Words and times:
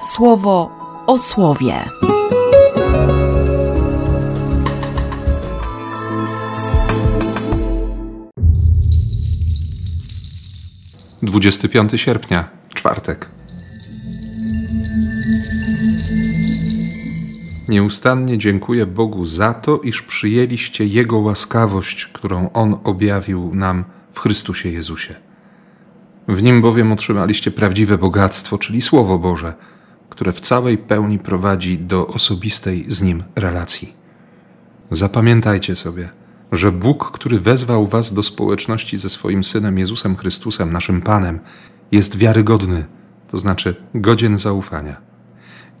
słowo 0.00 0.70
o 1.06 1.18
słowie. 1.18 1.74
Dwudziesty 11.22 11.68
piąty 11.68 11.98
sierpnia, 11.98 12.48
czwartek. 12.74 13.28
Nieustannie 17.68 18.38
dziękuję 18.38 18.86
Bogu 18.86 19.24
za 19.24 19.54
to, 19.54 19.78
iż 19.78 20.02
przyjęliście 20.02 20.86
Jego 20.86 21.18
łaskawość, 21.18 22.06
którą 22.06 22.50
On 22.52 22.78
objawił 22.84 23.54
nam 23.54 23.84
w 24.12 24.20
Chrystusie 24.20 24.68
Jezusie. 24.68 25.14
W 26.28 26.42
Nim 26.42 26.62
bowiem 26.62 26.92
otrzymaliście 26.92 27.50
prawdziwe 27.50 27.98
bogactwo, 27.98 28.58
czyli 28.58 28.82
Słowo 28.82 29.18
Boże, 29.18 29.54
które 30.10 30.32
w 30.32 30.40
całej 30.40 30.78
pełni 30.78 31.18
prowadzi 31.18 31.78
do 31.78 32.06
osobistej 32.06 32.84
z 32.88 33.02
Nim 33.02 33.22
relacji. 33.36 33.92
Zapamiętajcie 34.90 35.76
sobie, 35.76 36.08
że 36.52 36.72
Bóg, 36.72 37.10
który 37.10 37.40
wezwał 37.40 37.86
Was 37.86 38.14
do 38.14 38.22
społeczności 38.22 38.98
ze 38.98 39.10
swoim 39.10 39.44
Synem 39.44 39.78
Jezusem 39.78 40.16
Chrystusem, 40.16 40.72
naszym 40.72 41.02
Panem, 41.02 41.40
jest 41.92 42.16
wiarygodny, 42.16 42.84
to 43.30 43.38
znaczy 43.38 43.76
godzien 43.94 44.38
zaufania 44.38 45.10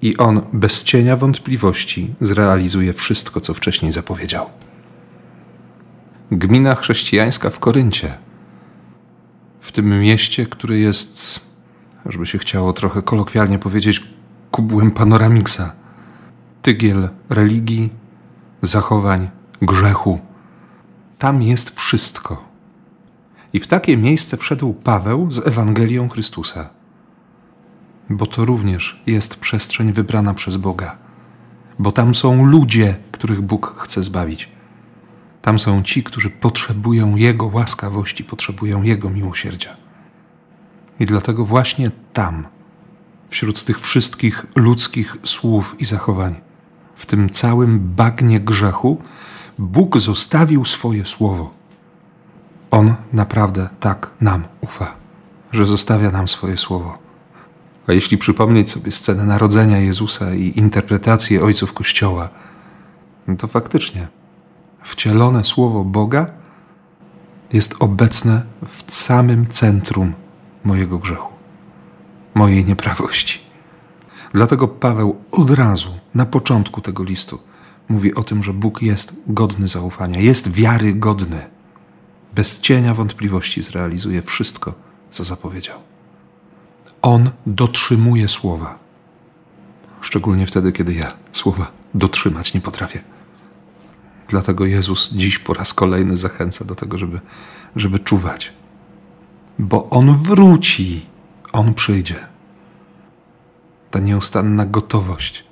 i 0.02 0.16
on 0.16 0.42
bez 0.52 0.84
cienia 0.84 1.16
wątpliwości 1.16 2.14
zrealizuje 2.20 2.92
wszystko, 2.92 3.40
co 3.40 3.54
wcześniej 3.54 3.92
zapowiedział. 3.92 4.50
Gmina 6.30 6.74
chrześcijańska 6.74 7.50
w 7.50 7.58
Koryncie, 7.58 8.18
w 9.60 9.72
tym 9.72 10.00
mieście, 10.00 10.46
które 10.46 10.78
jest, 10.78 11.40
żeby 12.06 12.26
się 12.26 12.38
chciało 12.38 12.72
trochę 12.72 13.02
kolokwialnie 13.02 13.58
powiedzieć, 13.58 14.04
kubłem 14.50 14.90
panoramiksa, 14.90 15.72
tygiel 16.62 17.08
religii, 17.28 17.92
zachowań, 18.62 19.30
grzechu. 19.62 20.18
Tam 21.18 21.42
jest 21.42 21.80
wszystko. 21.80 22.44
I 23.52 23.60
w 23.60 23.66
takie 23.66 23.96
miejsce 23.96 24.36
wszedł 24.36 24.72
Paweł 24.72 25.30
z 25.30 25.46
Ewangelią 25.46 26.08
Chrystusa 26.08 26.80
bo 28.10 28.26
to 28.26 28.44
również 28.44 29.02
jest 29.06 29.40
przestrzeń 29.40 29.92
wybrana 29.92 30.34
przez 30.34 30.56
Boga, 30.56 30.96
bo 31.78 31.92
tam 31.92 32.14
są 32.14 32.46
ludzie, 32.46 32.96
których 33.12 33.40
Bóg 33.40 33.74
chce 33.78 34.02
zbawić. 34.02 34.48
Tam 35.42 35.58
są 35.58 35.82
ci, 35.82 36.02
którzy 36.02 36.30
potrzebują 36.30 37.16
Jego 37.16 37.46
łaskawości, 37.46 38.24
potrzebują 38.24 38.82
Jego 38.82 39.10
miłosierdzia. 39.10 39.76
I 41.00 41.06
dlatego 41.06 41.44
właśnie 41.44 41.90
tam, 42.12 42.46
wśród 43.30 43.64
tych 43.64 43.80
wszystkich 43.80 44.46
ludzkich 44.56 45.16
słów 45.24 45.76
i 45.78 45.84
zachowań, 45.84 46.40
w 46.96 47.06
tym 47.06 47.30
całym 47.30 47.80
bagnie 47.80 48.40
grzechu, 48.40 48.98
Bóg 49.58 49.98
zostawił 49.98 50.64
swoje 50.64 51.06
słowo. 51.06 51.54
On 52.70 52.94
naprawdę 53.12 53.68
tak 53.80 54.10
nam 54.20 54.44
ufa, 54.60 54.94
że 55.52 55.66
zostawia 55.66 56.10
nam 56.10 56.28
swoje 56.28 56.58
słowo. 56.58 56.98
A 57.86 57.92
jeśli 57.92 58.18
przypomnieć 58.18 58.70
sobie 58.70 58.92
scenę 58.92 59.24
narodzenia 59.24 59.78
Jezusa 59.78 60.34
i 60.34 60.58
interpretację 60.58 61.44
ojców 61.44 61.72
Kościoła, 61.72 62.28
no 63.26 63.36
to 63.36 63.48
faktycznie 63.48 64.08
wcielone 64.82 65.44
słowo 65.44 65.84
Boga 65.84 66.26
jest 67.52 67.74
obecne 67.78 68.42
w 68.68 68.92
samym 68.92 69.46
centrum 69.46 70.12
mojego 70.64 70.98
grzechu, 70.98 71.32
mojej 72.34 72.64
nieprawości. 72.64 73.40
Dlatego 74.34 74.68
Paweł 74.68 75.16
od 75.32 75.50
razu, 75.50 75.94
na 76.14 76.26
początku 76.26 76.80
tego 76.80 77.04
listu, 77.04 77.38
mówi 77.88 78.14
o 78.14 78.22
tym, 78.22 78.42
że 78.42 78.52
Bóg 78.52 78.82
jest 78.82 79.22
godny 79.26 79.68
zaufania, 79.68 80.20
jest 80.20 80.50
wiarygodny. 80.52 81.40
Bez 82.34 82.60
cienia 82.60 82.94
wątpliwości 82.94 83.62
zrealizuje 83.62 84.22
wszystko, 84.22 84.74
co 85.10 85.24
zapowiedział. 85.24 85.78
On 87.02 87.30
dotrzymuje 87.46 88.28
słowa. 88.28 88.78
Szczególnie 90.00 90.46
wtedy, 90.46 90.72
kiedy 90.72 90.94
ja 90.94 91.12
słowa 91.32 91.72
dotrzymać 91.94 92.54
nie 92.54 92.60
potrafię. 92.60 93.00
Dlatego 94.28 94.66
Jezus 94.66 95.10
dziś 95.12 95.38
po 95.38 95.54
raz 95.54 95.74
kolejny 95.74 96.16
zachęca 96.16 96.64
do 96.64 96.74
tego, 96.74 96.98
żeby, 96.98 97.20
żeby 97.76 97.98
czuwać. 97.98 98.52
Bo 99.58 99.90
On 99.90 100.14
wróci, 100.14 101.06
On 101.52 101.74
przyjdzie. 101.74 102.26
Ta 103.90 103.98
nieustanna 103.98 104.66
gotowość. 104.66 105.44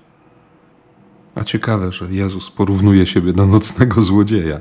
A 1.35 1.45
ciekawe, 1.45 1.93
że 1.93 2.07
Jezus 2.11 2.51
porównuje 2.51 3.07
siebie 3.07 3.33
do 3.33 3.47
nocnego 3.47 4.03
złodzieja. 4.03 4.61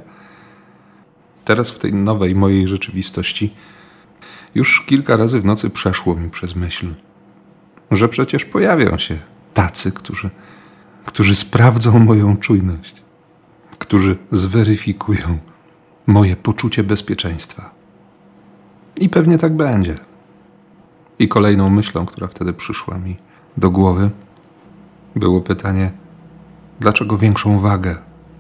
Teraz 1.46 1.70
w 1.70 1.80
tej 1.80 1.94
nowej 1.94 2.36
mojej 2.36 2.68
rzeczywistości 2.68 3.54
już 4.56 4.82
kilka 4.86 5.18
razy 5.18 5.42
w 5.42 5.46
nocy 5.46 5.70
przeszło 5.70 6.16
mi 6.16 6.30
przez 6.30 6.56
myśl, 6.56 6.94
że 7.92 8.10
przecież 8.10 8.46
pojawią 8.46 8.98
się 8.98 9.20
tacy, 9.54 9.92
którzy, 9.92 10.30
którzy 11.06 11.36
sprawdzą 11.36 12.00
moją 12.00 12.38
czujność, 12.38 13.02
którzy 13.80 14.18
zweryfikują 14.32 15.38
moje 16.08 16.36
poczucie 16.36 16.84
bezpieczeństwa. 16.84 17.72
I 19.00 19.10
pewnie 19.10 19.38
tak 19.38 19.56
będzie. 19.56 20.07
I 21.20 21.28
kolejną 21.28 21.70
myślą, 21.70 22.06
która 22.06 22.28
wtedy 22.28 22.54
przyszła 22.54 22.98
mi 22.98 23.18
do 23.58 23.72
głowy, 23.72 24.10
było 25.16 25.42
pytanie, 25.42 25.92
dlaczego 26.80 27.18
większą 27.18 27.60
wagę 27.60 27.98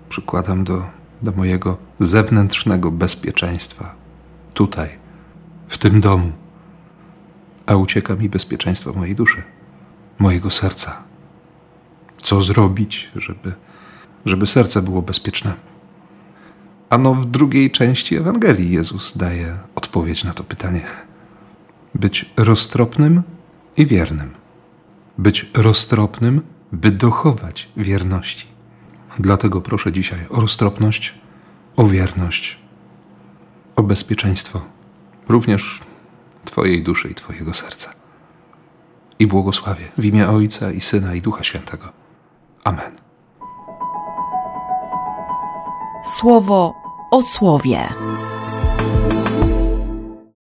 przykładam 0.10 0.64
do, 0.64 0.86
do 1.22 1.32
mojego 1.32 1.78
zewnętrznego 2.00 2.92
bezpieczeństwa 2.92 3.96
tutaj 4.54 4.90
w 5.68 5.78
tym 5.78 6.02
domu, 6.02 6.32
a 7.66 7.76
ucieka 7.76 8.16
mi 8.16 8.30
bezpieczeństwo 8.30 8.94
mojej 8.94 9.16
duszy, 9.16 9.44
mojego 10.20 10.50
serca. 10.50 11.04
Co 12.18 12.42
zrobić, 12.42 13.10
żeby, 13.16 13.54
żeby 14.26 14.48
serce 14.48 14.82
było 14.82 15.02
bezpieczne? 15.02 15.54
Ano 16.90 17.14
w 17.14 17.26
drugiej 17.26 17.72
części 17.72 18.16
Ewangelii 18.16 18.72
Jezus 18.72 19.18
daje 19.18 19.58
odpowiedź 19.76 20.24
na 20.24 20.34
to 20.34 20.44
pytanie. 20.44 20.82
Być 22.00 22.26
roztropnym 22.38 23.24
i 23.78 23.86
wiernym. 23.86 24.34
Być 25.18 25.46
roztropnym, 25.54 26.42
by 26.72 26.92
dochować 26.92 27.70
wierności. 27.78 28.48
Dlatego 29.20 29.62
proszę 29.62 29.92
dzisiaj 29.92 30.20
o 30.30 30.42
roztropność, 30.42 31.16
o 31.76 31.86
wierność, 31.86 32.60
o 33.76 33.84
bezpieczeństwo 33.84 34.62
również 35.30 35.80
Twojej 36.46 36.84
duszy 36.84 37.08
i 37.10 37.16
Twojego 37.16 37.54
serca. 37.54 37.94
I 39.20 39.28
błogosławię 39.28 39.86
w 39.98 40.06
imię 40.06 40.30
Ojca 40.30 40.72
i 40.72 40.82
Syna 40.82 41.16
i 41.16 41.22
Ducha 41.22 41.44
Świętego. 41.44 41.90
Amen. 42.64 42.92
Słowo 46.20 46.74
o 47.12 47.22
słowie. 47.22 47.88